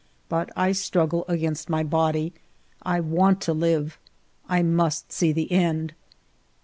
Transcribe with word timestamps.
But 0.29 0.49
I 0.55 0.71
struggle 0.71 1.25
against 1.27 1.69
my 1.69 1.83
body,' 1.83 2.33
I 2.81 2.99
want 2.99 3.39
to 3.41 3.53
live. 3.53 3.99
I 4.49 4.63
must 4.63 5.11
see 5.11 5.31
the 5.31 5.51
end. 5.51 5.93